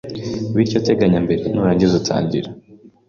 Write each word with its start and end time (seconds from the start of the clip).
bityo 0.55 0.79
teganya 0.87 1.19
mbere, 1.25 1.43
nurangiza 1.53 1.93
utangire 2.01 2.49